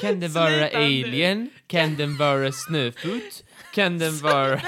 [0.00, 1.50] Kan den vara alien?
[1.66, 3.44] Kan den vara snöfot?
[3.74, 4.60] Kan den vara...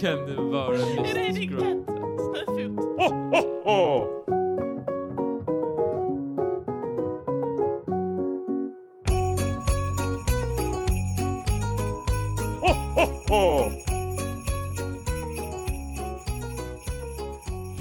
[0.00, 1.86] kan den vara Är det din katt?
[2.46, 2.92] Snöfot?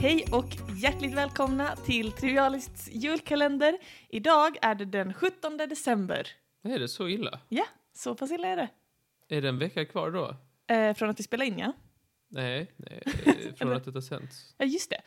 [0.02, 3.78] Hej och hjärtligt välkomna till Trivialists julkalender.
[4.10, 6.28] Idag är det den 17 december.
[6.64, 7.40] Är det så illa?
[7.50, 8.70] Ja, så pass illa är det.
[9.30, 10.36] Är det en vecka kvar då?
[10.76, 11.74] Eh, från att vi spelar in, ja.
[12.28, 14.56] Nej, nej eh, från att detta sänds.
[14.58, 15.02] Ja, just det.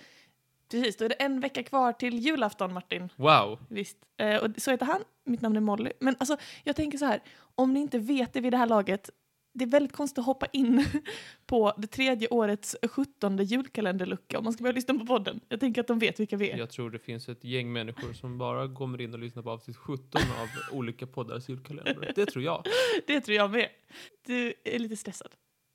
[0.70, 3.08] Precis, då är det en vecka kvar till julafton, Martin.
[3.16, 3.58] Wow!
[3.68, 3.98] Visst.
[4.16, 5.00] Eh, och så heter han.
[5.24, 5.92] Mitt namn är Molly.
[6.00, 7.22] Men alltså, jag tänker så här,
[7.54, 9.10] om ni inte vet det vid det här laget,
[9.54, 10.86] det är väldigt konstigt att hoppa in
[11.46, 15.40] på det tredje årets sjuttonde julkalenderlucka om man ska börja lyssna på podden.
[15.48, 16.56] Jag tänker att de vet vilka vi är.
[16.58, 19.76] Jag tror det finns ett gäng människor som bara kommer in och lyssnar på avsnitt
[19.76, 20.48] 17 av
[20.78, 22.12] olika poddars julkalender.
[22.16, 22.64] Det tror jag.
[23.06, 23.68] Det tror jag med.
[24.26, 25.30] Du är lite stressad.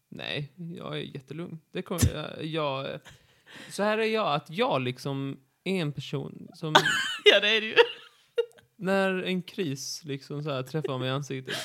[0.09, 1.59] Nej, jag är jättelugn.
[1.71, 2.99] Det kommer, jag, jag,
[3.69, 6.73] så här är jag, att jag liksom är en person som
[7.25, 7.75] Ja, det är det ju.
[8.75, 11.55] när en kris liksom så här träffar mig i ansiktet,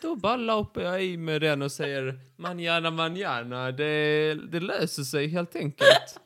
[0.00, 5.28] då bara lapar jag i med den och säger manjana manjana, det, det löser sig
[5.28, 6.20] helt enkelt.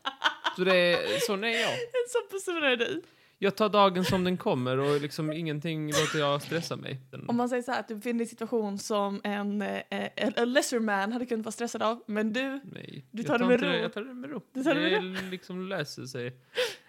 [0.56, 1.72] Så det sån är jag.
[1.72, 3.02] En sån person är du.
[3.42, 7.00] Jag tar dagen som den kommer och liksom ingenting låter jag stressa mig.
[7.28, 9.80] Om man säger så här att du befinner dig i en situation som en, eh,
[9.90, 13.46] en, en lesser man hade kunnat vara stressad av, men du, Nej, Du tar det
[13.46, 13.68] med ro.
[13.68, 14.40] Jag tar det med ro.
[14.52, 16.26] Du tar det med det liksom löser sig.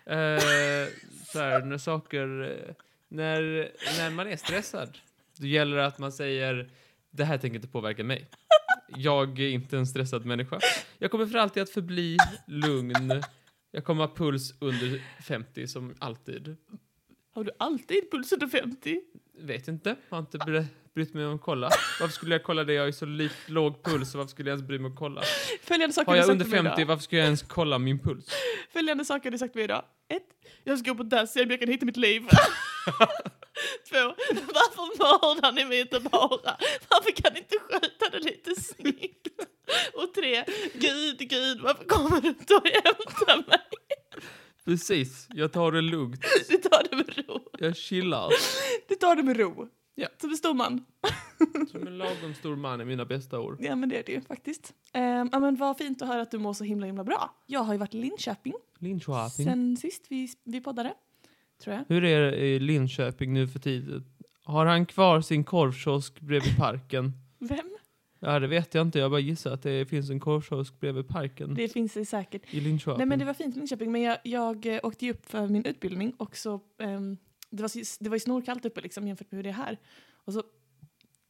[0.06, 0.88] Eh,
[1.26, 2.28] så här, när saker...
[3.14, 4.98] När, när man är stressad,
[5.38, 6.70] då gäller det att man säger
[7.12, 8.28] det här tänker inte påverka mig.
[8.96, 10.60] Jag är inte en stressad människa.
[10.98, 13.12] Jag kommer för alltid att förbli lugn.
[13.72, 16.56] Jag kommer ha puls under 50 som alltid.
[17.34, 19.02] har du alltid puls under 50?
[19.40, 21.70] Vet inte, har inte bry- brytt mig om att kolla.
[22.00, 22.74] Varför skulle jag kolla det?
[22.74, 25.00] Jag har ju så lit, låg puls, varför skulle jag ens bry mig om att
[25.00, 25.22] kolla?
[25.64, 26.88] Följande saker Har jag under till mig 50, idag.
[26.88, 28.30] varför ska jag ens kolla min puls?
[28.74, 29.84] Följande saker har du sagt till mig idag.
[30.10, 30.24] Ett,
[30.64, 32.24] jag ska gå på dass, jag kan hitta mitt liv.
[33.90, 34.16] Två,
[34.54, 36.58] varför mördar ni mig inte bara?
[36.90, 39.28] Varför kan ni inte sköta det lite snyggt?
[39.94, 43.60] Och tre, gud, gud, varför kommer du inte och hämtar mig?
[44.66, 46.26] Precis, jag tar det lugnt.
[46.50, 47.40] Du tar det med ro.
[47.60, 48.30] Jag chillar.
[48.88, 49.68] Du tar det med ro.
[49.96, 50.08] Ja.
[50.22, 50.86] Som en stor man.
[51.72, 53.58] Som en lagom stor man i mina bästa år.
[53.60, 54.74] Ja, men det är det ju faktiskt.
[54.92, 57.36] Ja, men vad fint att höra att du mår så himla, himla bra.
[57.48, 59.46] Jag har ju varit i Linköping Linköping.
[59.46, 60.94] sen sist vi, vi poddade,
[61.62, 61.86] tror jag.
[61.90, 64.06] Hur är det i Linköping nu för tiden?
[64.44, 67.12] Har han kvar sin korvkiosk bredvid parken?
[67.40, 67.78] Vem?
[68.20, 69.00] Ja, det vet jag inte.
[69.00, 72.54] Jag bara gissar att det finns en korvkiosk bredvid parken Det finns det säkert.
[72.54, 72.98] i Linköping.
[72.98, 75.48] Nej men det var fint i Linköping, men jag, jag eh, åkte ju upp för
[75.48, 77.18] min utbildning och så, ehm,
[77.50, 79.78] det, var, så- det var ju snorkallt uppe liksom jämfört med hur det är här.
[80.26, 80.44] Och så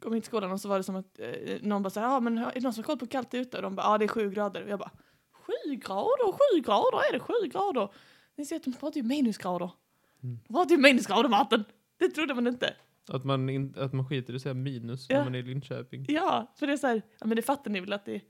[0.03, 1.27] kom jag till skolan och så var det som att eh,
[1.61, 3.37] någon bara såhär, ja men är det någon som har koll på hur kallt det
[3.37, 3.57] är ute?
[3.57, 4.63] Och de bara, ja det är sju grader.
[4.63, 4.91] Och jag bara,
[5.31, 7.89] sju grader, sju grader, är det sju grader?
[8.37, 9.69] Ni ser att de pratar ju minusgrader.
[10.23, 10.39] Mm.
[10.47, 11.63] Pratar ju minusgrader!
[11.97, 12.73] Det trodde man inte.
[13.07, 15.17] Att, man in, att man skiter i att säga minus Ja.
[15.17, 16.05] när man är i Linköping.
[16.09, 18.21] Ja, för det är såhär, ja men det fattar ni väl att det,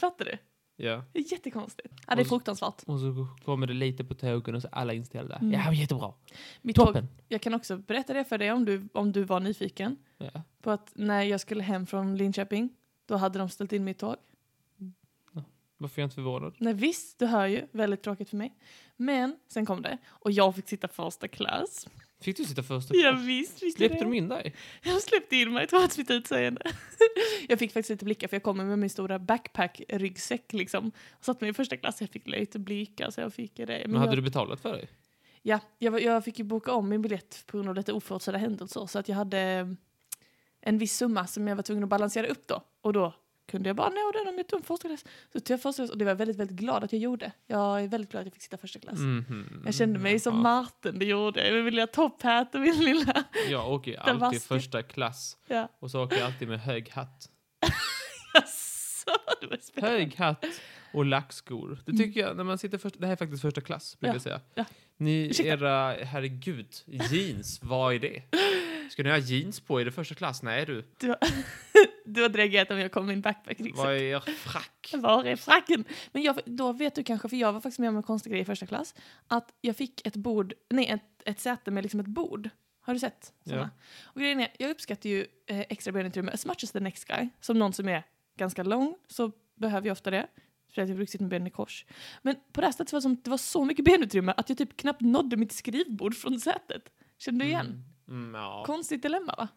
[0.00, 0.38] fattar du?
[0.84, 1.04] Ja.
[1.12, 1.94] Det är jättekonstigt.
[2.06, 2.82] Ja det är Och så- fruktansvärt.
[2.86, 5.36] Och så kommer det lite på tågen och så är alla inställda.
[5.36, 5.52] Mm.
[5.52, 6.12] Ja, jättebra.
[6.62, 7.08] Mitt tåg, Toppen.
[7.28, 9.96] jag kan också berätta det för dig om du, om du var nyfiken.
[10.18, 10.42] Ja.
[10.62, 12.70] på att när jag skulle hem från Linköping,
[13.06, 14.16] då hade de ställt in mitt tåg.
[15.78, 16.54] Varför är jag inte förvånad?
[16.58, 18.54] Nej visst, du hör ju, väldigt tråkigt för mig.
[18.96, 21.88] Men sen kom det, och jag fick sitta första klass.
[22.20, 22.88] Fick du sitta först?
[22.92, 24.04] Ja visst, visst Släppte det.
[24.04, 24.54] de in dig?
[24.82, 26.62] Jag släppte in mig trots mitt utseende.
[27.48, 30.92] jag fick faktiskt lite blickar för jag kommer med min stora backpack-ryggsäck liksom.
[31.10, 33.66] Och satt mig i första klass, jag fick lite blickar så jag fick det.
[33.66, 34.88] Men Men hade jag, du betalat för dig?
[35.42, 38.86] Ja, jag, jag fick ju boka om min biljett på grund av lite oförutsedda händelser.
[38.86, 39.74] Så att jag hade
[40.60, 42.62] en viss summa som jag var tvungen att balansera upp då.
[42.80, 43.14] Och då
[43.48, 45.04] kunde jag bara nå den om jag tog första klass.
[45.32, 47.32] Så tog jag första klass och det var jag väldigt, väldigt glad att jag gjorde.
[47.46, 48.98] Jag är väldigt glad att jag fick sitta första klass.
[48.98, 49.62] Mhm.
[49.64, 50.40] Jag kände mig som Ja.
[50.42, 51.54] Martin, det gjorde jag.
[51.54, 53.24] Med min lilla top hat och min lilla...
[53.50, 54.38] Jag åker ju alltid vaske.
[54.40, 55.68] första klass Ja.
[55.78, 57.28] och så åker jag alltid med hög hatt.
[58.34, 59.98] Jaså, det var spännande.
[59.98, 60.44] Hög hatt
[60.92, 61.78] och lackskor.
[61.86, 64.14] Det tycker jag, när man sitter först, det här är faktiskt första klass, brukar Ja,
[64.14, 64.40] jag säga.
[64.54, 64.64] ja.
[64.96, 65.52] Ni, Ursäkta.
[65.52, 68.22] era, herregud, jeans, vad är det?
[68.90, 70.42] Ska ni ha jeans på er i första klass?
[70.42, 70.84] Nej du.
[71.00, 71.18] Du, har-
[72.08, 73.60] du hade reagerat om jag kom med min backpack.
[73.60, 73.84] Liksom.
[73.84, 74.94] Vad är frack?
[74.94, 75.84] Var är fracken?
[76.12, 78.42] Men jag, då vet du kanske, för jag var faktiskt med om en konstig grej
[78.42, 78.94] i första klass,
[79.28, 82.50] att jag fick ett bord, nej ett, ett säte med liksom ett bord.
[82.80, 83.60] Har du sett såna?
[83.60, 83.68] Ja.
[84.02, 87.28] Och grejen är, jag uppskattar ju eh, extra benutrymme as much as the next guy.
[87.40, 88.02] Som någon som är
[88.38, 90.26] ganska lång så behöver jag ofta det.
[90.66, 91.86] Speciellt jag brukar sitta med benen i kors.
[92.22, 94.58] Men på det här stället var det, som, det var så mycket benutrymme att jag
[94.58, 96.82] typ knappt nådde mitt skrivbord från sätet.
[97.18, 97.66] Kände du igen?
[97.66, 97.84] Mm.
[98.08, 98.64] Mm, ja.
[98.66, 99.48] Konstigt dilemma va?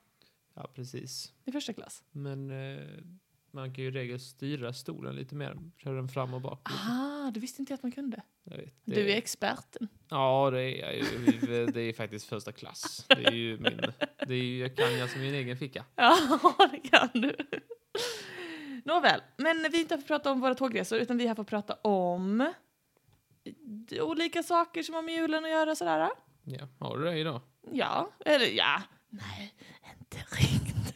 [0.64, 1.34] Ja, precis.
[1.46, 2.04] I första klass.
[2.12, 2.84] Men eh,
[3.52, 5.58] man kan ju i regel styra stolen lite mer.
[5.78, 6.70] Köra den fram och bak.
[6.70, 6.82] lite.
[6.92, 8.22] Ah, du visste inte att man kunde.
[8.44, 9.88] Jag vet, Du är experten.
[10.10, 13.06] Ja, det är, ju- det är faktiskt första klass.
[13.08, 13.82] Det är ju min...
[14.28, 15.86] Det är ju, jag kan jag som min egen ficka.
[15.96, 16.18] Ja,
[16.72, 17.36] det kan du.
[18.86, 21.28] Nåväl, men vi är inte här för att prata om våra tågresor utan vi är
[21.28, 22.54] här för att prata om
[24.02, 26.10] olika saker som har med julen att göra sådär.
[26.44, 27.42] Ja, har du det idag?
[27.72, 28.82] Ja, eller ja.
[29.10, 29.54] Nej,
[30.12, 30.96] inte riktigt.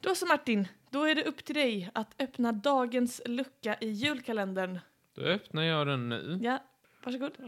[0.00, 4.78] Då så Martin, då är det upp till dig att öppna dagens lucka i julkalendern.
[5.14, 6.38] Då öppnar jag den nu.
[6.42, 6.58] Ja,
[7.04, 7.32] varsågod.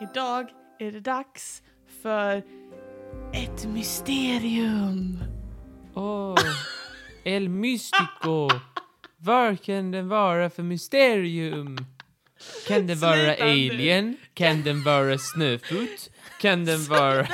[0.00, 1.62] Idag är det dags
[2.02, 2.42] för
[3.34, 5.18] ett mysterium.
[5.94, 6.34] Åh,
[7.24, 8.48] El Mystico.
[9.16, 11.76] Vad kan den vara för mysterium?
[12.68, 13.50] Kan den vara Sluta nu.
[13.50, 14.16] alien?
[14.34, 16.10] Kan den vara snöfot?
[16.40, 17.26] Kan den vara...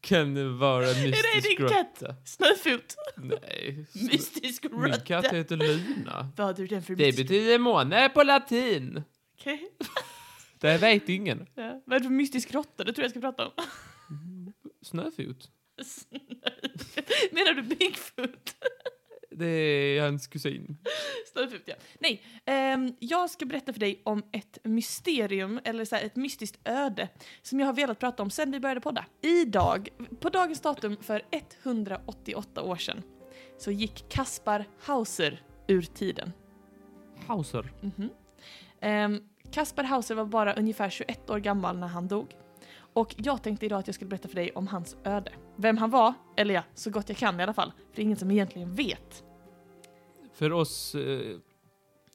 [0.00, 2.02] kan den vara mystisk din katt?
[2.02, 2.14] råtta?
[2.24, 2.94] Snöfot.
[3.16, 3.84] Nej.
[3.94, 5.36] Mystisk Min katt råtta.
[5.36, 6.28] heter Luna.
[6.36, 7.28] Vad har du den för Det mystisk...
[7.28, 9.02] betyder måne på latin.
[9.40, 9.68] Okej.
[10.60, 11.46] Det vet ingen.
[11.54, 11.82] Ja.
[11.86, 12.84] Vad är det för mystisk råtta?
[12.84, 13.52] Det tror jag ska prata om.
[14.82, 15.50] Snöfot.
[17.32, 18.54] Menar du Bigfoot?
[19.36, 20.78] Det är hans kusin.
[21.32, 21.74] Snöfot, ja.
[21.98, 26.68] Nej, ehm, jag ska berätta för dig om ett mysterium, eller så här, ett mystiskt
[26.68, 27.08] öde,
[27.42, 29.04] som jag har velat prata om sedan vi började podda.
[29.22, 29.88] Idag,
[30.20, 31.22] på dagens datum för
[31.64, 33.02] 188 år sedan,
[33.58, 36.32] så gick Kaspar Hauser ur tiden.
[37.26, 37.72] Hauser.
[37.80, 38.08] Mhm.
[38.80, 39.20] Ehm,
[39.50, 42.36] Kaspar Hauser var bara ungefär 21 år gammal när han dog.
[42.76, 45.32] Och jag tänkte idag att jag skulle berätta för dig om hans öde.
[45.56, 47.72] Vem han var, eller ja, så gott jag kan i alla fall.
[47.76, 49.24] För det är ingen som egentligen vet.
[50.32, 51.36] För oss, eh,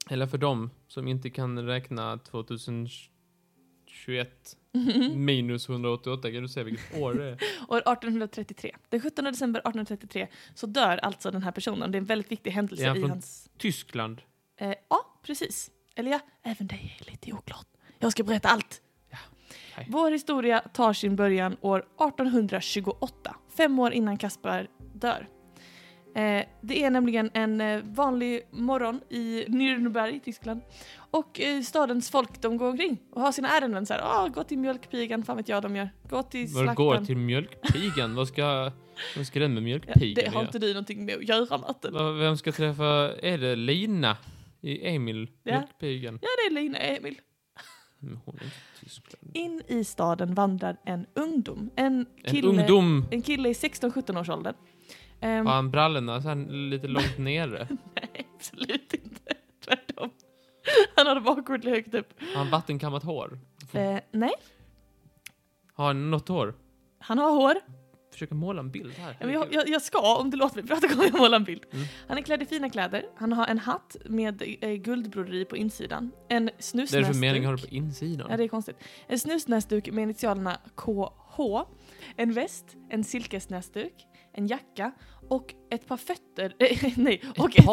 [0.10, 3.10] eller för dem som inte kan räkna 2021
[5.16, 7.34] minus 188, kan du säga vilket år det är?
[7.70, 8.76] År 1833.
[8.90, 11.92] Den 17 december 1833 så dör alltså den här personen.
[11.92, 13.50] Det är en väldigt viktig händelse Ja, i från- hans...
[13.58, 14.22] Tyskland.
[14.58, 15.72] Eh, ja, precis.
[15.96, 17.68] Eller ja, även det är lite oklart.
[18.00, 18.82] Jag ska berätta allt.
[19.74, 19.88] Okej.
[19.90, 25.28] Vår historia tar sin början år 1828, fem år innan Kaspar dör.
[26.16, 30.62] Eh, det är nämligen en eh, vanlig morgon i Nürnberg i Tyskland.
[31.12, 34.02] Och eh, stadens folk de går omkring och har sina ärenden så här.
[34.04, 35.90] Ah, gå till mjölkpigan, fan vet jag de gör.
[36.10, 36.76] Gå till Vad slakten.
[36.76, 38.16] går till mjölkpigan?
[38.16, 38.72] vad, ska,
[39.18, 42.18] vad ska den med Ja, mjölkpigan det har inte du någonting med att göra Martin.
[42.20, 44.18] Vem ska träffa, är det Lina
[44.62, 45.52] i Emil, Ja.
[45.54, 46.20] mjölkpigan?
[46.22, 47.20] Ja, det är Lina Emil.
[48.02, 49.32] Hon är inte Tyskland.
[49.34, 51.70] In i staden vandrar en ungdom.
[51.76, 53.06] En En kille, ungdom.
[53.12, 54.54] En kille i 16-17 års ålder.
[55.22, 57.68] Ehm, Har han brallorna så lite långt nere?
[57.96, 59.34] Nej, absolut inte.
[59.66, 60.10] Tvärtom.
[60.96, 62.14] Han hade bakåt högt upp.
[62.34, 63.40] Har han vattenkammat hår?
[63.74, 64.34] Eh, nej,
[65.74, 66.54] Har han något hår?
[67.00, 67.56] han har hår.
[68.12, 69.18] Försöka måla en bild här.
[69.20, 71.64] Ja, Jag, jag, jag ska, om du låter mig prata, kommer jag måla en bild.
[71.72, 71.86] Mm.
[72.08, 73.06] Han är klädd i fina kläder.
[73.16, 76.12] Han har en hatt med eh, guldbroderi på insidan.
[76.30, 77.06] En Det är snusnäsduk.
[77.08, 78.28] för mening har du på insidan.
[78.32, 78.78] Ja, det är konstigt.
[79.08, 81.40] En snusnäsduk med initialerna KH.
[82.16, 83.94] En väst, en silkesnäsduk,
[84.34, 84.92] en jacka
[85.30, 86.54] och ett par fötter.
[87.02, 87.66] nej, och Ett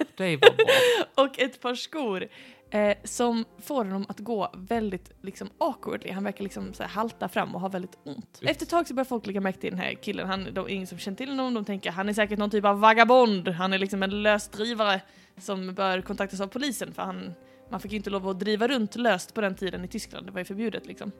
[0.00, 0.36] ett, Det
[1.14, 2.28] och ett par skor
[2.70, 6.10] eh, som får honom att gå väldigt liksom awkwardly.
[6.10, 8.40] Han verkar liksom så här, halta fram och ha väldigt ont.
[8.42, 10.26] Efter ett tag så börjar folk lägga märke till den här killen.
[10.26, 11.54] Han, de, ingen som känner till honom.
[11.54, 13.48] De tänker han är säkert någon typ av vagabond.
[13.48, 15.00] Han är liksom en lösdrivare
[15.36, 17.34] som bör kontaktas av polisen för han,
[17.70, 20.26] man fick ju inte lov att driva runt löst på den tiden i Tyskland.
[20.26, 21.12] Det var ju förbjudet liksom.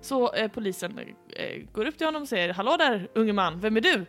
[0.00, 3.76] Så eh, polisen eh, går upp till honom och säger Hallå där unge man, vem
[3.76, 4.06] är du?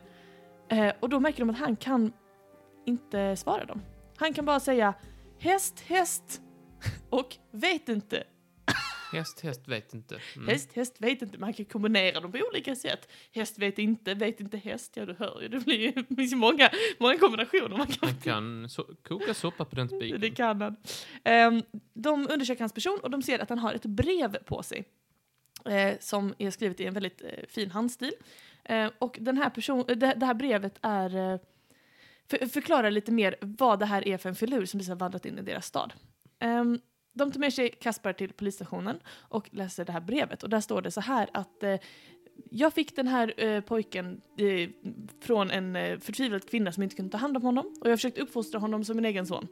[0.70, 2.14] Eh, och då märker de att han kan
[2.86, 3.82] inte svara dem.
[4.18, 4.94] Han kan bara säga
[5.40, 6.42] häst, häst
[7.12, 8.24] och vet inte.
[9.12, 10.20] Häst, häst, vet inte.
[10.36, 10.48] Mm.
[10.48, 11.38] Häst, häst, vet inte.
[11.38, 13.12] Man kan kombinera dem på olika sätt.
[13.32, 14.92] Häst vet inte, vet inte häst.
[14.96, 15.48] Ja, du hör ju.
[15.48, 19.76] Det blir ju finns många, många kombinationer man kan Han kan so koka soppa på
[19.76, 20.22] den spiken.
[20.22, 20.76] Det kan han.
[21.24, 21.64] Ehm,
[21.94, 24.86] de undersöker hans person och de ser att han har ett brev på sig.
[25.66, 28.14] eh, som är skrivet i en väldigt eh, fin handstil.
[28.64, 31.40] Eh, och den här person, eh, det, det här brevet är eh,
[32.30, 35.26] för, förklarar lite mer vad det här är för en filur som precis har vandrat
[35.26, 35.94] in i deras stad.
[36.40, 36.80] Ehm,
[37.14, 40.82] de tar med sig Kaspar till polisstationen och läser det här brevet och där står
[40.82, 41.76] det så här att eh,
[42.50, 44.70] jag fick den här eh, pojken eh,
[45.22, 47.98] från en eh, förtvivlad kvinna som inte kunde ta hand om honom och jag har
[47.98, 49.48] försökt uppfostra honom som min egen son.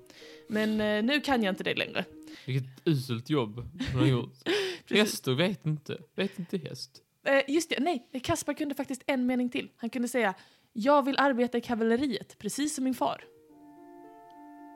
[0.49, 2.05] Men eh, nu kan jag inte det längre.
[2.45, 4.33] Vilket uselt jobb han har gjort.
[4.89, 5.97] Hästar vet inte.
[6.15, 7.01] Vet inte häst.
[7.25, 9.69] Eh, just det, nej, Kaspar kunde faktiskt en mening till.
[9.75, 10.33] Han kunde säga
[10.73, 13.23] jag vill arbeta i kavalleriet, precis som min far.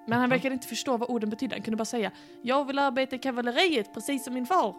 [0.08, 0.28] Men han Jaha.
[0.38, 1.56] verkar inte förstå vad orden betyder.
[1.56, 4.76] Han kunde bara säga Jag vill arbeta i kavalleriet precis som min far.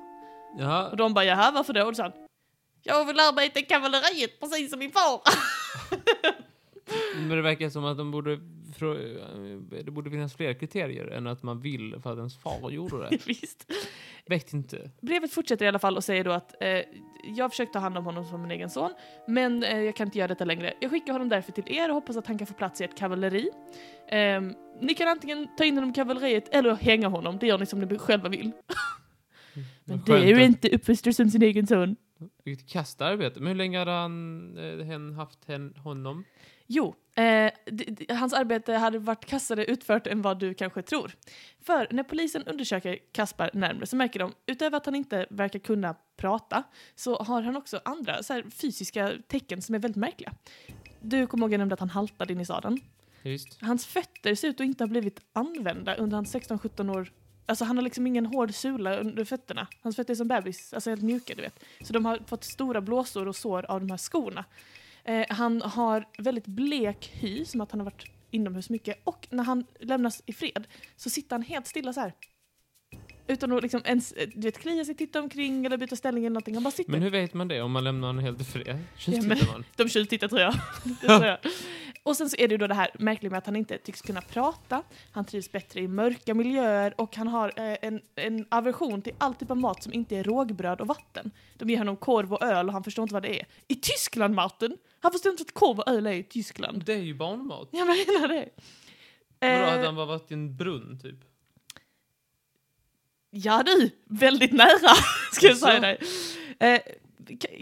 [0.58, 1.82] Ja, Och de bara jaha varför då?
[1.82, 2.12] Och så sa han
[2.82, 5.20] Jag vill arbeta i kavalleriet precis som min far.
[7.18, 8.38] men det verkar som att de borde,
[9.84, 13.18] det borde finnas fler kriterier än att man vill för att ens far gjorde det.
[13.26, 13.72] Visst.
[14.26, 14.90] Vet inte.
[15.00, 16.80] Brevet fortsätter i alla fall och säger då att eh,
[17.36, 18.94] jag försökte ta hand om honom som min egen son,
[19.28, 20.74] men eh, jag kan inte göra detta längre.
[20.80, 22.98] Jag skickar honom därför till er och hoppas att han kan få plats i ett
[22.98, 23.50] kavalleri.
[24.08, 24.40] Eh,
[24.80, 27.80] ni kan antingen ta in honom i kavalleriet eller hänga honom, det gör ni som
[27.80, 28.52] ni själva vill.
[29.84, 31.96] Men Vad det är ju inte uppfostrar som sin egen son.
[32.44, 33.40] Vilket kastarbete.
[33.40, 36.24] Men hur länge hade han, eh, haft hen, honom?
[36.66, 37.52] Jo, eh,
[38.16, 41.12] hans arbete hade varit kassare utfört än vad du kanske tror.
[41.62, 45.94] För när polisen undersöker Kaspar närmare så märker de, utöver att han inte verkar kunna
[46.16, 46.62] prata,
[46.94, 50.32] så har han också andra så här, fysiska tecken som är väldigt märkliga.
[51.00, 52.80] Du kommer ihåg jag nämnde att han haltade in i staden.
[53.22, 53.60] Just.
[53.60, 57.12] Hans fötter ser ut att inte ha blivit använda under hans 16-17 år.
[57.46, 59.66] Alltså han har liksom ingen hård sula under fötterna.
[59.82, 61.64] Hans fötter är som bebis, alltså helt mjuka du vet.
[61.80, 64.44] Så de har fått stora blåsor och sår av de här skorna.
[65.04, 69.00] Eh, han har väldigt blek hy, som att han har varit inomhus mycket.
[69.04, 72.12] Och när han lämnas i fred så sitter han helt stilla så här.
[73.26, 76.34] Utan att liksom ens eh, du vet, klia sig, titta omkring eller byta ställning eller
[76.34, 76.54] någonting.
[76.54, 76.90] Han bara sitter.
[76.92, 78.66] Men hur vet man det om man lämnar honom helt i fred?
[78.66, 79.64] Ja, Tjuvtittar man?
[79.76, 80.54] De tjuvtittar tror jag.
[81.00, 81.38] tror jag.
[82.04, 84.20] Och sen så är det då det här märkliga med att han inte tycks kunna
[84.20, 84.82] prata,
[85.12, 89.34] han trivs bättre i mörka miljöer och han har eh, en, en aversion till all
[89.34, 91.30] typ av mat som inte är rågbröd och vatten.
[91.58, 93.46] De ger honom korv och öl och han förstår inte vad det är.
[93.68, 94.76] I Tyskland Martin!
[95.00, 96.84] Han förstår inte att korv och öl är i Tyskland.
[96.84, 97.68] Det är ju barnmat.
[97.70, 98.48] Jag menar det.
[99.40, 101.18] Vadå, Eh, hade han bara varit i en brunn typ?
[103.30, 104.94] Ja du, väldigt nära
[105.32, 105.98] ska jag säga dig.
[106.60, 106.80] Eh,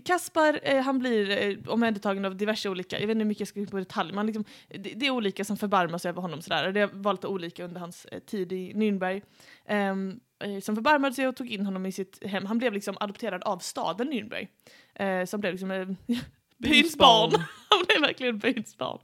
[0.05, 3.49] Kaspar, eh, han blir eh, omhändertagen av diverse olika, jag vet inte hur mycket jag
[3.49, 6.23] ska gå in på detalj, men liksom, det, det är olika som förbarmar sig över
[6.23, 6.73] honom sådär.
[6.73, 9.23] Det var lite olika under hans eh, tid i Nürnberg.
[9.67, 12.47] Ehm, eh, som förbarmade sig och tog in honom i sitt hem.
[12.47, 14.49] Han blev liksom adopterad av staden Nürnberg.
[14.95, 15.89] Eh, som blev liksom eh,
[16.59, 17.31] byns barn.
[17.71, 19.01] Han blev verkligen byns barn.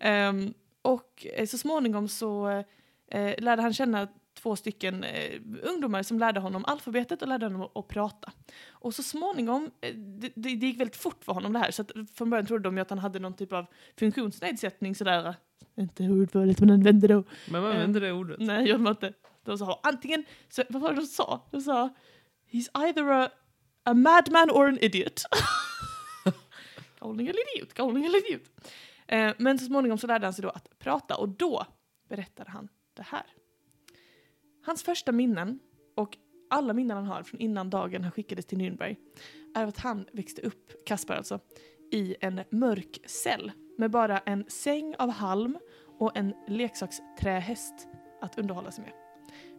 [0.00, 2.48] Ehm, och eh, så småningom så
[3.10, 7.62] eh, lärde han känna två stycken eh, ungdomar som lärde honom alfabetet och lärde honom
[7.62, 8.32] att, att prata.
[8.70, 11.90] Och så småningom, eh, det, det, gick väldigt fort för honom det här, så att
[12.14, 13.66] från början trodde de ju att han hade någon typ av
[13.98, 15.34] funktionsnedsättning sådär,
[15.76, 17.24] inte ordvalet man använde då.
[17.50, 18.36] Men man använder det ordet.
[18.40, 19.12] Nej, gjorde man inte.
[19.44, 21.48] De sa antingen, så, vad var det de sa?
[21.50, 21.88] De sa,
[22.50, 23.30] he's either a,
[23.84, 25.22] a madman or an idiot.
[27.00, 28.50] galning eller idiot, galning eller idiot.
[29.06, 31.66] Eh, men så småningom så lärde han sig då att prata och då
[32.08, 33.22] berättade han det här.
[34.62, 35.58] Hans första minnen,
[35.94, 36.16] och
[36.50, 38.96] alla minnen han har från innan dagen han skickades till Nürnberg,
[39.54, 41.40] är att han växte upp, Kaspar alltså,
[41.92, 45.58] i en mörk cell med bara en säng av halm
[45.98, 47.88] och en leksaksträhäst
[48.20, 48.92] att underhålla sig med.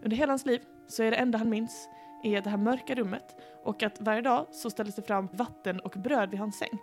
[0.04, 1.90] Under hela hans liv så är det enda han minns
[2.24, 5.92] är det här mörka rummet och att varje dag så ställdes det fram vatten och
[5.92, 6.80] bröd vid hans säng.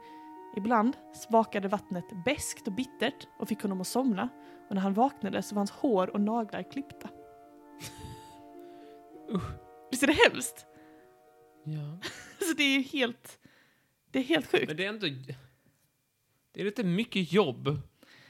[0.56, 4.28] Ibland smakade vattnet beskt och bittert och fick honom att somna
[4.68, 7.08] och när han vaknade så var hans hår och naglar klippta.
[9.30, 9.42] Usch.
[9.90, 10.66] Visst är det hemskt?
[11.64, 11.98] Ja.
[12.40, 13.38] Alltså det är ju helt...
[14.10, 14.66] Det är helt sjukt.
[14.68, 15.06] Men det är ändå...
[16.52, 17.78] Det är lite mycket jobb.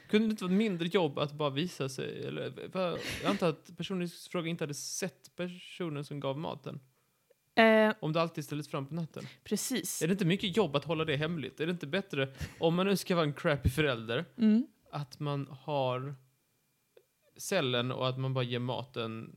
[0.09, 2.25] Kunde det inte vara mindre jobb att bara visa sig?
[2.25, 2.53] Eller,
[3.21, 6.79] jag antar att personen i fråga inte hade sett personen som gav maten.
[7.55, 9.23] Eh, Om det alltid ställdes fram på natten.
[9.43, 10.01] precis.
[10.01, 11.59] Är det inte mycket jobb att hålla det hemligt?
[11.59, 14.67] Är det inte bättre, om man nu ska vara en crappy förälder, Mm.
[14.91, 16.15] att man har
[17.41, 19.31] cellen och att man bara ger maten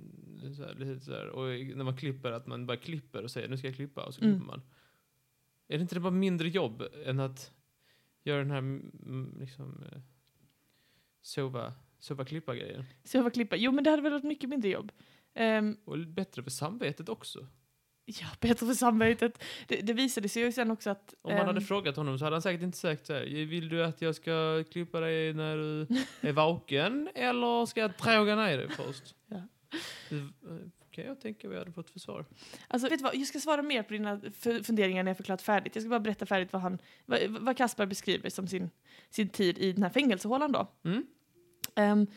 [0.57, 3.49] så här, lite så här, och när man klipper att man bara klipper och säger
[3.49, 4.33] nu ska jag klippa och så Mm.
[4.35, 4.63] klipper man.
[5.69, 7.53] Är det inte det bara mindre jobb än att
[8.25, 10.01] göra den här mm, liksom eh,
[11.21, 12.85] sova, sova klippa grejen?
[13.15, 13.57] Var klippa.
[13.57, 14.93] Jo men det hade väl varit mycket mindre jobb.
[15.35, 17.47] Ehm, Och bättre för samvetet också.
[18.21, 19.45] ja, bättre för samvetet.
[19.69, 21.15] Det, det visade sig ju sen också att...
[21.23, 23.69] Om man hade ehm, frågat honom så hade han säkert inte sagt så här, vill
[23.69, 25.87] du att jag ska klippa dig när du
[26.21, 29.15] är vaken eller ska jag tråga ner dig först?
[29.29, 30.17] Ja.
[30.17, 30.57] Eh,
[30.91, 32.25] kan jag tänka vi hade fått för svar.
[32.69, 33.15] Alltså, vet du vad?
[33.15, 34.21] Jag ska svara mer på dina
[34.63, 35.75] funderingar när jag förklarat färdigt.
[35.75, 38.71] Jag ska bara berätta färdigt vad, han, vad, vad Kaspar beskriver som sin,
[39.11, 40.69] sin tid i den här fängelsehålan då.
[40.85, 41.07] Mm.
[41.75, 42.15] Eh,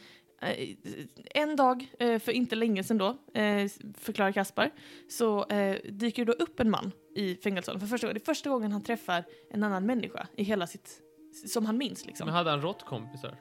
[1.33, 4.71] en dag, eh, för inte länge sedan då, eh, förklarar Kaspar,
[5.09, 8.13] så eh, dyker det då upp en man i fängelsehålan för första.
[8.13, 11.01] Det är första gången han träffar en annan människa i hela sitt,
[11.47, 12.25] som han minns liksom.
[12.25, 13.35] Men hade han råttkompisar?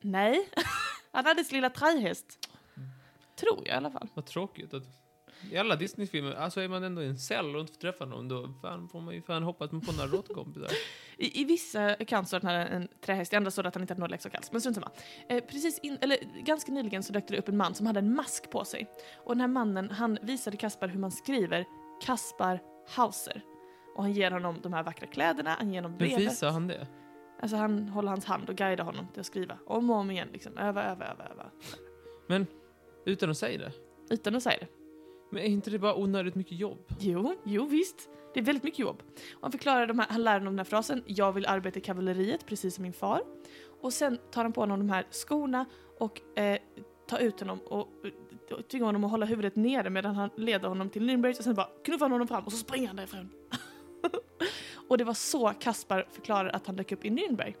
[0.00, 0.48] Nej,
[1.12, 2.48] han hade sin lilla trähäst.
[3.40, 4.08] Tror jag i alla fall.
[4.14, 5.03] Vad tråkigt att
[5.52, 8.28] I alla Disney-filmer, alltså är man ändå i en cell och inte får träffa någon,
[8.28, 10.70] då fan, får man ju fan hoppas man får några råttkompisar.
[11.16, 13.82] I, I vissa account står det här en trähäst, i andra står det att han
[13.82, 14.52] inte hade några leksaker alls.
[14.52, 14.90] Men strunt samma.
[15.28, 18.14] Eh, precis in, eller ganska nyligen så dök det upp en man som hade en
[18.14, 18.90] mask på sig.
[19.24, 21.64] Och den här mannen, han visade Kaspar hur man skriver
[22.02, 23.42] Kaspar Hauser.
[23.96, 26.18] Och han ger honom de här vackra kläderna, han ger honom Hur brevet.
[26.18, 26.86] visar han det?
[27.40, 30.28] Alltså han håller hans hand och guidar honom till att skriva om och om igen.
[30.32, 30.58] Liksom.
[30.58, 31.50] Öva, öva, öva, öva.
[33.06, 33.72] Utan att säga det?
[34.14, 34.83] Utan att säga det.
[35.34, 36.78] Men är inte det bara onödigt mycket jobb?
[36.98, 38.08] Jo, jo visst.
[38.34, 39.02] Det är väldigt mycket jobb.
[39.32, 41.82] Och han förklarar de här, han lär honom den här frasen, jag vill arbeta i
[41.82, 43.22] kavalleriet precis som min far.
[43.80, 45.64] Och sen tar han på honom de här skorna
[45.98, 46.58] och eh,
[47.08, 50.68] tar ut honom och, eh, och tvingar honom att hålla huvudet nere medan han leder
[50.68, 53.30] honom till Nürnberg och sen bara knuffar han honom fram och så springer han därifrån.
[54.88, 57.54] och det var så Kaspar förklarar att han dök upp i Nürnberg.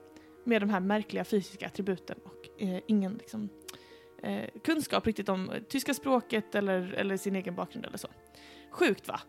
[0.44, 3.48] Med de här märkliga fysiska attributen och eh, ingen liksom,
[4.24, 8.08] eh, kunskap riktigt om eh, tyska språket eller, eller sin egen bakgrund eller så.
[8.70, 9.20] Sjukt va?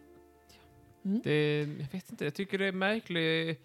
[1.24, 3.62] Det, jag vet inte, jag tycker det är märklig,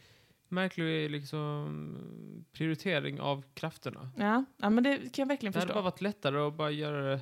[0.48, 4.10] märklig liksom, prioritering av krafterna.
[4.16, 5.82] Ja, ja men det kan jag verkligen Det hade bara förstå.
[5.82, 7.20] varit lättare att bara göra det...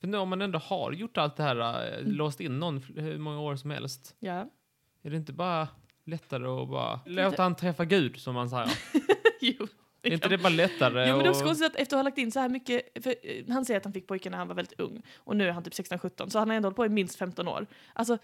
[0.00, 1.56] För nu om man ändå har gjort allt det här,
[1.92, 2.12] äh, Mm.
[2.12, 4.50] låst in någon hur många år som helst, Ja.
[5.02, 5.68] är det inte bara
[6.04, 8.70] lättare att bara låta han träffa Gud, som man säger?
[9.40, 9.66] jo.
[10.08, 11.08] Är inte det bara lättare?
[11.08, 12.48] Jo men det är också och- konstigt att efter att ha lagt in så här
[12.48, 15.36] mycket, för eh, han säger att han fick pojken när han var väldigt ung och
[15.36, 17.66] nu är han typ 16-17 så han har ändå hållit på i minst 15 år.
[17.92, 18.18] Alltså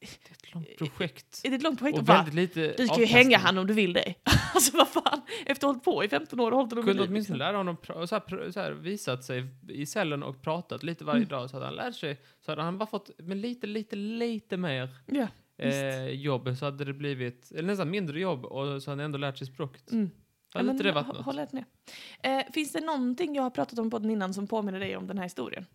[0.00, 1.40] Det är ett långt projekt.
[1.44, 3.06] är det ett långt projekt att Och bara, lite du kan ju avkastning.
[3.08, 4.14] hänga han om du vill det.
[4.54, 7.02] alltså vad fan, efter att ha hållit på i 15 år och hållit honom Kunde
[7.02, 7.38] åtminstone liksom.
[7.38, 11.28] lära honom så här, så här, visat sig i cellen och pratat lite varje Mm.
[11.28, 12.20] dag så hade han lärt sig.
[12.44, 15.26] Så hade han bara fått med lite, lite, lite mer Ja,
[15.58, 19.18] eh, jobb så hade det blivit, eller nästan mindre jobb och så hade han ändå
[19.18, 19.92] lärt sig språket.
[19.92, 20.10] mm.
[20.54, 21.24] Ja, men det något?
[21.24, 21.64] Håller med.
[22.22, 25.06] Eh, finns det någonting jag har pratat om på podden innan som påminner dig om
[25.06, 25.66] den här historien?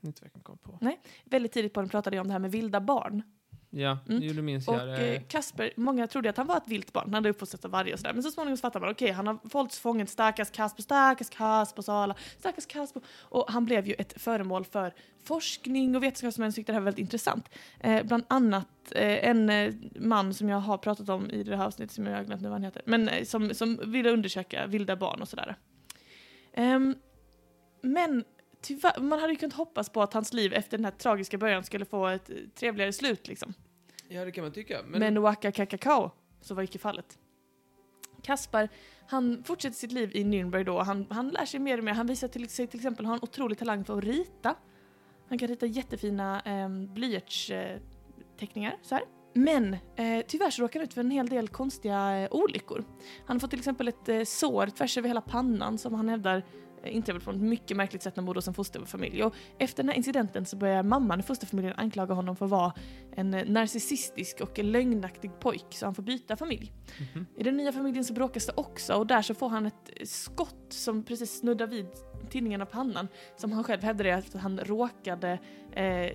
[0.00, 0.78] Inte vad jag kan komma på.
[1.24, 3.22] Väldigt tidigt på den pratade jag om det här med vilda barn.
[3.72, 4.44] Ja, Mm.
[4.44, 7.64] minns Och eh, Kasper, många trodde att han var ett vilt barn, han hade uppfostrats
[7.64, 8.12] av varje och sådär.
[8.12, 11.82] Men så småningom så fattar man, okej han har hållits fången, stackars Kasper, stackars Kasper,
[11.82, 13.02] sa alla, stackars Kasper.
[13.20, 17.02] Och han blev ju ett föremål för forskning och vetenskapsmän tyckte det här var väldigt
[17.02, 17.48] intressant.
[17.80, 21.66] Eh, bland annat eh, en eh, man som jag har pratat om i det här
[21.66, 24.66] avsnittet, som jag har glömt nu vad han heter, men eh, som, som ville undersöka
[24.66, 25.56] vilda barn och sådär.
[26.52, 26.94] Ehm,
[27.82, 28.24] men
[28.62, 31.64] tyvärr, man hade ju kunnat hoppas på att hans liv efter den här tragiska början
[31.64, 33.54] skulle få ett eh, trevligare slut liksom.
[34.12, 34.82] Ja, det kan man tycka.
[34.86, 37.18] Men, Men Waka kakakao, så var icke fallet.
[38.22, 38.68] Kaspar,
[39.06, 40.78] han fortsätter sitt liv i Nürnberg då.
[40.78, 41.92] Han, han lär sig mer och mer.
[41.92, 44.54] Han visar till sig till exempel har en otrolig talang för att rita.
[45.28, 49.04] Han kan rita jättefina eh, blyertsteckningar så här.
[49.34, 52.84] Men eh, tyvärr så råkar han ut för en hel del konstiga eh, olyckor.
[53.26, 56.44] Han har fått till exempel ett eh, sår tvärs över hela pannan som han hävdar
[56.84, 59.22] inträffade från ett mycket märkligt sätt när han bodde hos en fosterfamilj.
[59.22, 62.72] Och efter den här incidenten så börjar mamman i fosterfamiljen anklaga honom för att vara
[63.16, 66.72] en narcissistisk och lögnaktig pojk så han får byta familj.
[67.14, 67.26] Mhm.
[67.36, 70.66] I den nya familjen så bråkas det också och där så får han ett skott
[70.68, 71.86] som precis snuddar vid
[72.30, 75.38] tinningen av pannan som han själv hävdar är att han råkade
[75.72, 76.10] eh,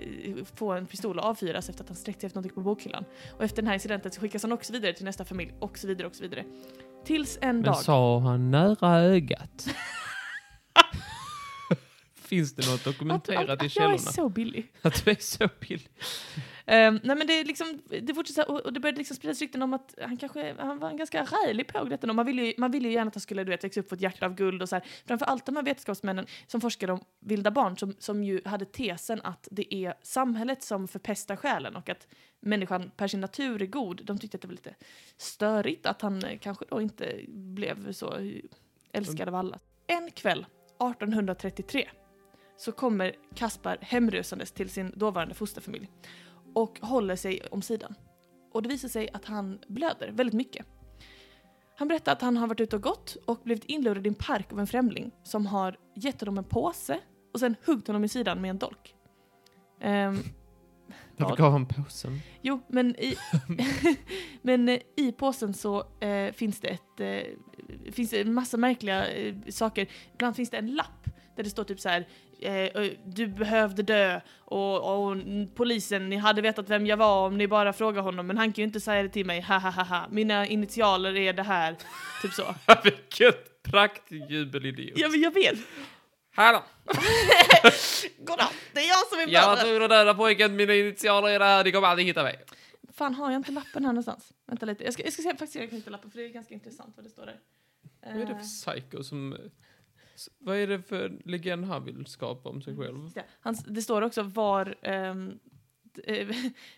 [0.55, 3.05] få en pistol att avfyras efter att han sträckte efter någonting på bokhyllan.
[3.37, 5.87] Och efter den här incidenten så skickas han också vidare till nästa familj och så
[5.87, 6.43] vidare och så vidare.
[7.05, 7.77] Tills en men dag...
[7.77, 9.67] sa han nära ögat?
[12.15, 13.97] Finns det något dokumenterat att, i att jag är källorna?
[13.97, 14.71] så billig.
[14.81, 15.89] Att du är så billig?
[16.65, 19.61] Ehm, nej men det, är liksom, det här, och, och det började liksom spridas rykten
[19.61, 22.13] om att han kanske han var en ganska rälig påg detta.
[22.13, 23.95] Man ville, ju, man ville ju gärna att han skulle du vet, växa upp på
[23.95, 24.85] ett hjärta av guld och så här.
[25.05, 29.21] Framför allt de här vetenskapsmännen som forskade om vilda barn som, som ju hade tesen
[29.23, 32.07] att det är samhället som förpestar själen och att
[32.39, 34.05] människan per sin natur är god.
[34.05, 34.75] De tyckte att det var lite
[35.17, 38.41] störigt att han eh, kanske då inte blev så eh,
[38.91, 39.59] älskad av alla.
[39.87, 40.45] En kväll
[40.79, 41.89] 1833
[42.57, 45.89] så kommer Kaspar hemrusandes till sin dåvarande fosterfamilj
[46.53, 47.95] och håller sig om sidan.
[48.51, 50.65] Och det visar sig att han blöder väldigt mycket.
[51.77, 54.51] Han berättar att han har varit ute och gått och blivit inlurad i en park
[54.51, 56.99] av en främling som har gett honom en påse
[57.33, 58.95] och sen huggit honom i sidan med en dolk.
[59.83, 60.23] Um,
[61.17, 62.19] varför gav han påsen?
[62.41, 63.15] jo, men i,
[64.41, 69.07] men eh, i påsen så eh, finns det ett, eh, finns det en massa märkliga
[69.07, 69.87] eh, saker.
[70.13, 72.07] Ibland finns det en lapp där det står typ så här
[72.39, 75.17] eh, du behövde dö och, och
[75.55, 78.61] polisen, ni hade vetat vem jag var om ni bara frågar honom men han kan
[78.61, 80.07] ju inte säga det till mig, ha ha ha ha.
[80.11, 81.75] Mina initialer är det här.
[82.21, 82.55] Typ så.
[82.83, 84.99] Vilket praktjubelidiot.
[84.99, 85.59] Ja men jag vet.
[86.37, 86.63] Hallå!
[88.17, 91.39] Goddag, det är jag som är Jag var tvungen att döda pojken, mina initialer är
[91.39, 92.43] det här, ni kommer aldrig hitta mig.
[92.93, 94.33] Fan har jag inte lappen här någonstans?
[94.45, 96.29] Vänta lite, jag ska, jag ska se, faktiskt jag kan hitta lappen för det är
[96.29, 97.39] ganska intressant vad det står där.
[98.01, 99.37] Vad är det för psycho som...
[100.37, 103.11] Vad är det för legend han vill skapa om sig själv?
[103.15, 105.15] Ja, hans, det står också var, eh,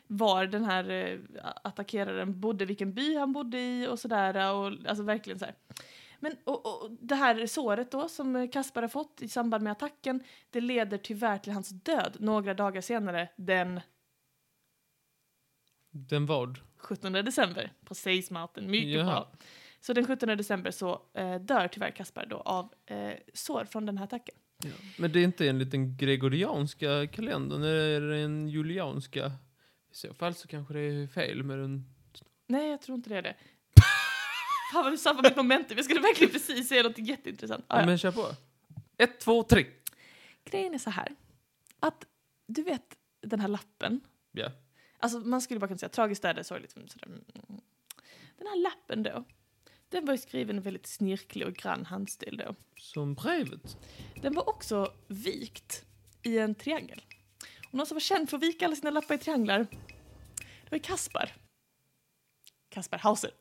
[0.07, 1.19] var den här eh,
[1.63, 4.53] attackeraren bodde, vilken by han bodde i och sådär.
[4.53, 5.55] Och, alltså verkligen så här.
[6.19, 10.23] Men och, och, det här såret då som Kaspar har fått i samband med attacken,
[10.49, 13.81] det leder tyvärr till hans död några dagar senare, den
[15.91, 16.59] Den vad?
[16.77, 18.71] 17 december på Seismountain.
[18.71, 19.05] Mycket Jaha.
[19.05, 19.31] bra.
[19.79, 23.97] Så den 17 december så eh, dör tyvärr Kaspar då av eh, sår från den
[23.97, 24.35] här attacken.
[24.97, 29.25] Men det är inte enligt den gregorianska kalendern, är det den julianska?
[29.91, 31.85] I så fall så kanske det är fel med den...
[32.47, 33.35] Nej, jag tror inte det är det.
[34.71, 35.77] Fan vad du sabbar mitt momentum.
[35.77, 37.65] Jag skulle verkligen precis säga något jätteintressant.
[37.67, 38.27] Ah, Ja, men kör på.
[38.97, 39.65] Ett, två, tre.
[40.45, 41.15] Grejen är så här.
[41.79, 42.05] Att
[42.47, 44.01] du vet den här lappen.
[44.31, 44.51] Ja.
[44.99, 46.71] Alltså man skulle bara kunna säga tragiskt är det, sorgligt.
[46.71, 47.05] Sådär.
[47.07, 47.23] mm.
[48.37, 49.23] Den här lappen då.
[49.89, 52.55] Den var ju skriven i väldigt snirklig och grann handstil då.
[52.75, 53.77] Som brevet.
[54.21, 55.85] Den var också vikt
[56.23, 57.01] i en triangel.
[57.67, 59.57] Och någon som var känd för att vika alla sina lappar i trianglar,
[60.63, 61.35] det var Kaspar.
[62.69, 63.31] Kaspar Hauser.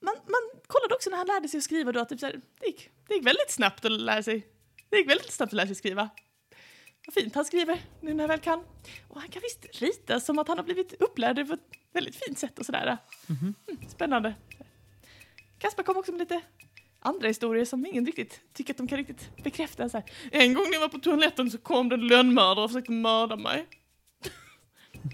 [0.00, 2.40] Man, man kollade också när han lärde sig att skriva då att typ så här,
[2.60, 4.46] det, gick, det gick väldigt snabbt att lära sig.
[4.90, 6.10] Det gick väldigt snabbt att lära sig skriva.
[7.06, 8.64] Vad fint han skriver nu när han väl kan.
[9.08, 11.60] Och han kan visst rita som att han har blivit upplärd på ett
[11.92, 12.98] väldigt fint sätt och sådär.
[13.28, 13.54] Mm,
[13.88, 14.34] spännande.
[15.58, 16.40] Kaspar kom också med lite
[17.00, 19.88] andra historier som ingen riktigt tycker att de kan riktigt bekräfta.
[19.88, 20.10] Så här.
[20.32, 23.36] En gång när jag var på toaletten så kom det en lönnmördare och försökte mörda
[23.36, 23.66] mig.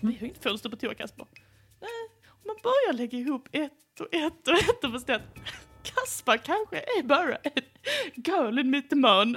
[0.03, 1.27] Vi har inte fönster på toa, Kasper.
[1.81, 1.91] Nej,
[2.29, 5.23] om man börjar lägga ihop ett och ett och ett och att
[5.83, 7.63] Kaspar kanske är bara en
[8.15, 9.37] girl in mytoman.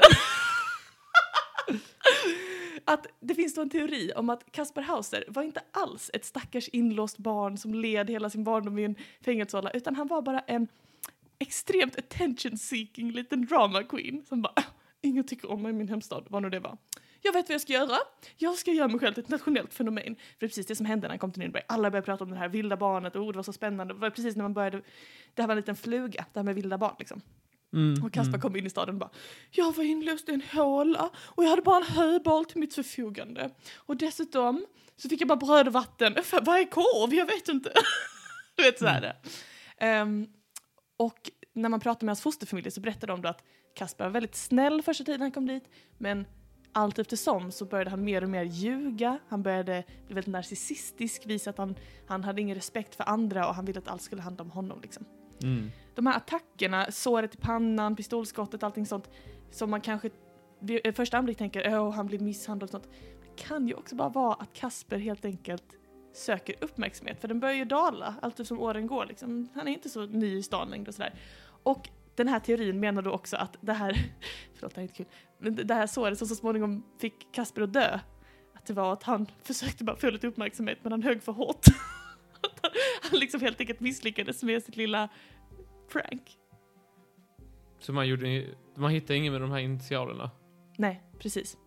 [2.86, 6.68] att det finns då en teori om att Kaspar Hauser var inte alls ett stackars
[6.68, 10.68] inlåst barn som led hela sin barndom i en fängelsehåla, utan han var bara en
[11.40, 14.64] extremt attention seeking liten drama queen som bara ah,
[15.02, 16.78] ingen tycker om mig i min hemstad, vad nu det var.
[17.26, 17.98] Jag vet vad jag ska göra.
[18.38, 20.16] Jag ska göra mig själv till ett nationellt fenomen.
[20.16, 21.62] För det är precis det som hände när han kom till Nürnberg.
[21.68, 23.94] Alla började prata om det här vilda barnet och oh, det var så spännande.
[23.94, 24.82] Det var precis när man började,
[25.34, 27.22] det här var en liten fluga, det här med vilda barn liksom.
[27.74, 29.10] Mm, Och Kaspar kom in i staden och bara
[29.52, 33.50] Jag var inlåst i en håla och jag hade bara en höboll till mitt förfogande.
[33.76, 34.66] Och dessutom
[34.98, 36.16] så fick jag bara bröd och vatten.
[36.32, 37.14] Vad är korv?
[37.14, 37.72] Jag vet inte.
[38.56, 39.16] du vet så är det.
[39.78, 40.28] Ehm,
[40.98, 43.44] och när man pratar med hans fosterfamilj så berättar de då att
[43.76, 45.64] Kaspar var väldigt snäll första tiden han kom dit.
[45.98, 46.26] Men
[46.76, 49.20] allt eftersom så började han mer och mer ljuga.
[49.28, 51.76] Han började bli väldigt narcissistisk, visa att han,
[52.08, 54.82] han hade ingen respekt för andra och han ville att allt skulle handla om honom.
[54.82, 55.06] Liksom
[55.44, 55.72] Mm.
[55.96, 59.10] de här attackerna, såret i pannan, pistolskottet, allting sånt
[59.52, 60.10] som man kanske
[60.60, 62.94] vid eh, första anblick tänker åh han blir misshandlad och sånt.
[63.22, 65.64] Det kan ju också bara vara att Kasper helt enkelt
[66.14, 69.50] söker uppmärksamhet för den börjar ju dala allt eftersom åren går liksom.
[69.54, 71.14] Han är inte så ny i stan längre och sådär.
[71.64, 73.94] Och den här teorin menar då också att det här,
[74.54, 75.06] förlåt det här är inte kul,
[75.40, 78.00] men det- här såret som så småningom fick Kasper att dö,
[78.54, 81.66] att det var att han försökte bara få lite uppmärksamhet men han högg för hårt.
[83.12, 85.10] Han liksom helt enkelt misslyckades med sitt lilla
[85.92, 86.38] prank.
[87.80, 90.32] Så man, gjorde, man hittade ingen med de här initialerna.
[90.78, 91.58] Nej, precis.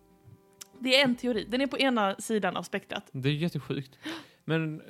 [0.79, 1.45] Det är en teori.
[1.49, 3.09] Den är på ena sidan av spektrat.
[3.11, 3.99] Det är jättesjukt.
[4.45, 4.81] Men...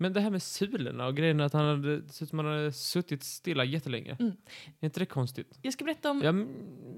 [0.00, 3.64] Men det här med sulorna och grejen att han hade, som han hade suttit stilla
[3.64, 4.16] jättelänge.
[4.20, 4.32] Mm.
[4.80, 5.58] Är inte det konstigt?
[5.62, 6.22] Jag ska berätta om...
[6.22, 6.46] Jag,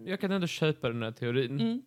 [0.09, 1.61] jag kan ändå köpa den här teorin.
[1.61, 1.83] Mm.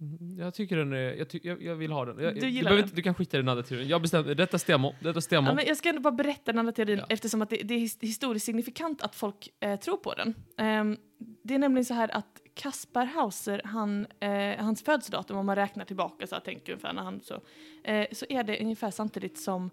[0.00, 2.24] Mm, Jag tycker den är, jag, ty, jag, jag vill ha den.
[2.24, 2.84] Jag, Du du, gillar behöver den?
[2.84, 3.88] Inte, du kan skita i den andra teorin.
[3.88, 4.94] Jag bestämmer, detta stämmer.
[5.00, 5.48] Detta stämmer.
[5.50, 7.06] Ja, men jag ska ändå bara berätta den andra teorin Ja.
[7.08, 10.34] eftersom att det, det är his- historiskt signifikant att folk eh, tror på den.
[10.58, 10.96] Ehm,
[11.42, 15.84] det är nämligen så här att Kaspar Hauser, han, eh, hans födelsedatum om man räknar
[15.84, 17.40] tillbaka så jag tänker ungefär när han så,
[17.84, 19.70] eh, så är det ungefär samtidigt som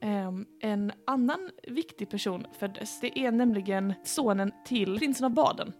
[0.00, 3.00] ehm, en annan viktig person föddes.
[3.00, 5.72] Det är nämligen sonen till prinsen av Baden.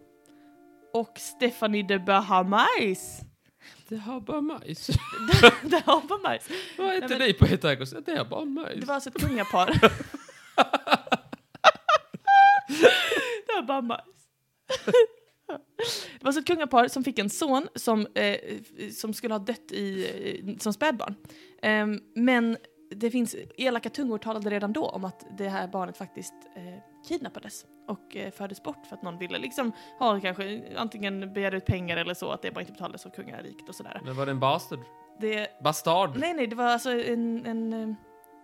[0.93, 3.21] Och Stephanie de Bahamais.
[3.87, 4.87] det har bara majs.
[5.63, 6.49] det har Bahamais.
[6.77, 7.95] Vad Nej, heter ni på Hetagos?
[8.05, 8.79] Det har bara majs.
[8.79, 9.67] Det var alltså ett kungapar.
[13.47, 14.22] det var bara majs.
[15.47, 18.37] Det var alltså ett kungapar som fick en son som, eh,
[18.91, 20.07] som skulle ha dött i,
[20.45, 21.15] eh, som spädbarn.
[21.61, 22.57] Ehm, men
[22.95, 27.65] det finns elaka tungor talade redan då om att det här barnet faktiskt eh, kidnappades
[27.87, 31.97] och eh, fördes bort för att någon ville liksom ha kanske antingen begära ut pengar
[31.97, 34.01] eller så att det bara inte betalades av kungariket och sådär.
[34.05, 34.79] Men var det en bastard?
[35.19, 36.17] Det, Bastard?
[36.17, 37.95] Nej, nej, det var alltså en, en, eh,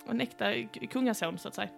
[0.10, 0.54] en äkta
[0.92, 1.70] kungason så att säga.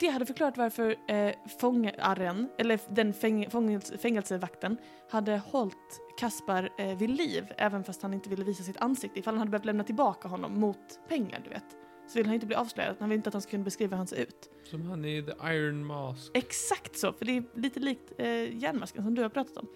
[0.00, 4.76] Det hade förklarat varför eh, fångaren, eller den fäng, fängelse, fängelsevakten,
[5.10, 9.34] hade hållit Kaspar eh, vid liv, även fast han inte ville visa sitt ansikte, ifall
[9.34, 11.64] han hade behövt lämna tillbaka honom mot pengar, du vet.
[12.08, 12.96] så vill han inte bli avslöjad.
[12.98, 14.50] Han vill inte att de ska kunna beskriva hur han ser ut.
[14.64, 16.30] Som han i The Iron Mask.
[16.34, 19.68] Exakt så, för det är lite likt eh, järnmasken som du har pratat om.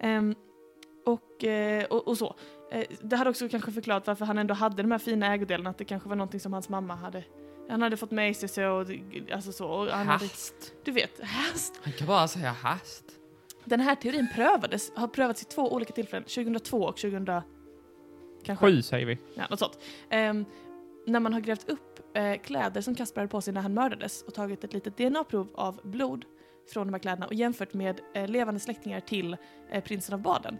[0.00, 0.34] Ehm,
[1.06, 2.34] och, eh, och, och så.
[2.70, 5.78] Eh, det hade också kanske förklarat varför han ändå hade de här fina ägodelarna, att
[5.78, 7.24] det kanske var någonting som hans mamma hade
[7.68, 8.86] han hade fått med sig så,
[9.32, 9.68] alltså så.
[9.68, 10.72] Och han hade, Hast.
[10.84, 11.80] du vet, hast.
[11.82, 13.04] Han kan bara säga hast.
[13.64, 17.42] Den här teorin prövades, har prövats i två olika tillfällen, 2002 och 2000...
[18.44, 18.66] Kanske.
[18.66, 19.18] Sju säger vi.
[19.34, 19.78] Ja, något sånt.
[20.10, 20.44] Ehm,
[21.06, 24.22] när man har grävt upp eh, kläder som Kasper hade på sig när han mördades
[24.22, 26.24] och tagit ett litet DNA-prov av blod
[26.72, 29.36] från de här kläderna och jämfört med eh, levande släktingar till
[29.70, 30.58] eh, prinsen av Baden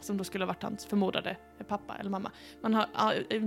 [0.00, 2.32] som då skulle ha varit hans förmodade eh, pappa eller mamma.
[2.62, 3.42] Man har, ah, eh,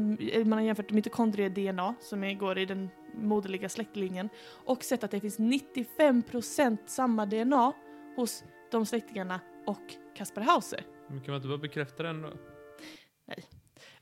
[0.46, 4.30] man har jämfört mitokondrie-DNA som går i den moderliga släktlinjen
[4.66, 7.74] och sett att det finns 95% samma DNA
[8.16, 10.84] hos de släktingarna och Kasper Hauser.
[11.08, 12.34] Men kan man inte bara bekräfta den då?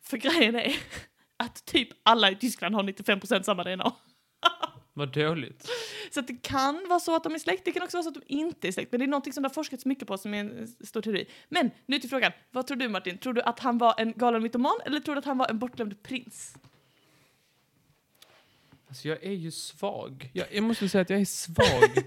[0.01, 0.75] För grejen är
[1.37, 3.93] att typ alla i Tyskland har 95% samma DNA.
[4.93, 5.69] Vad dåligt.
[6.11, 8.09] Så att det kan vara så att de är släkt, det kan också vara så
[8.09, 8.91] att de inte är släkt.
[8.91, 11.25] Men det är någonting som det har forskats mycket på som är en stor teori.
[11.49, 13.17] Men nu till frågan, vad tror du Martin?
[13.17, 15.59] Tror du att han var en galen mytoman eller tror du att han var en
[15.59, 16.55] bortglömd prins?
[18.87, 20.29] Alltså jag är ju svag.
[20.33, 22.03] Jag, jag måste säga att jag är svag.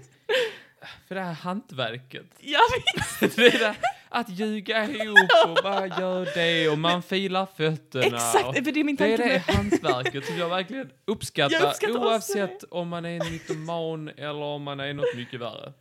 [1.07, 2.25] för det här hantverket.
[2.39, 2.59] Ja,
[2.95, 3.19] visst!
[3.35, 3.75] det är det,
[4.15, 8.05] att ljuga ihop och bara gör det och man filar fötterna.
[8.05, 11.69] Exakt, för det är min det är tanke det hantverket som jag verkligen uppskattar, Jag
[11.69, 15.73] uppskattar också oavsett om man är en mytoman eller om man är något mycket värre.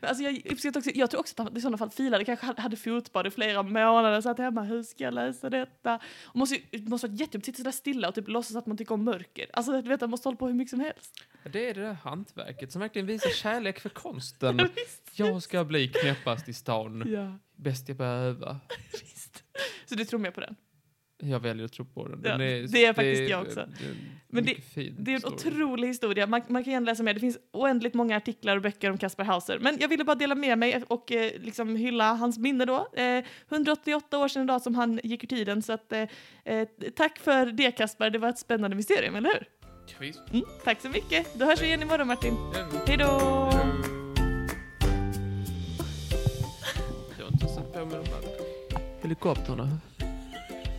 [0.00, 2.46] Men alltså jag uppskattar också, jag tror också att han i sådana fall filade, kanske
[2.58, 6.00] hade- fotbad i flera månader, satt hemma, hur ska jag läsa detta?
[6.24, 6.56] Och måste,
[6.86, 9.46] måste vara jättejobbigt sitta sådär stilla och typ låtsas att man tycker om mörker.
[9.52, 11.24] Alltså du vet, man måste hålla på hur mycket som helst.
[11.52, 14.60] Det är det där hantverket som verkligen visar kärlek för konsten.
[15.14, 18.56] Jag ska bli knäppast i stan, Ja, bäst jag behöver.
[18.92, 19.44] visst.
[19.86, 20.56] Så du tror mer på den?
[21.22, 22.20] Jag väljer att tro på den.
[22.24, 23.54] Ja, den är, det är faktiskt jag också.
[23.54, 23.94] Det är
[24.28, 24.56] Men det-
[24.98, 25.34] Det är en story.
[25.34, 26.26] otrolig historia.
[26.26, 27.14] Man, man kan gärna läsa mer.
[27.14, 29.58] Det finns oändligt många artiklar och böcker om Kasper Hauser.
[29.58, 32.88] Men jag ville bara dela med mig och eh, liksom hylla hans minne då.
[32.96, 35.62] Eh, 188 år sedan idag som han gick ur tiden.
[35.62, 36.02] Så att, eh,
[36.44, 38.10] eh, tack för det Kasper.
[38.10, 39.44] Det var ett spännande mysterium, eller hur?
[39.86, 40.20] Ja, visst.
[40.32, 41.38] Mm, tack så mycket.
[41.38, 42.34] Då hörs vi igen imorgon Martin.
[42.54, 42.66] Ja.
[42.86, 43.39] Hej då!
[49.10, 49.64] Helikoptrarna.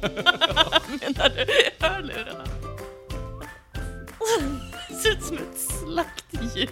[0.02, 1.46] Menar du
[1.80, 2.46] hörlurarna?
[5.04, 6.70] Ser ut som ett slaktdjur.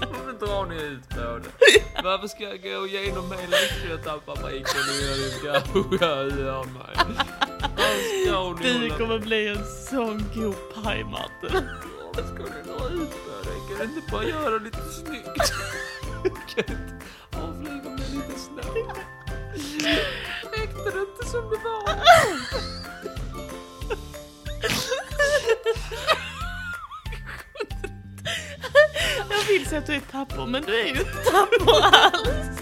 [0.00, 2.02] Varför drar ni ut på det?
[2.04, 3.56] Varför ska jag gå igenom hela
[5.16, 5.60] ni ska göra
[6.64, 6.96] mig?
[8.88, 11.68] Du kommer bli en sån god paj Martin.
[12.14, 13.76] Varför ska ni dra ut på det?
[13.78, 15.52] Kan ni inte bara göra det lite snyggt?
[16.54, 16.94] Kan ni inte
[17.32, 18.98] avflyga mig lite snabbt?
[20.78, 21.98] Räckte det inte som det var?
[29.30, 32.57] Jag vill säga att du är tapper, men du är ju inte tapper alls.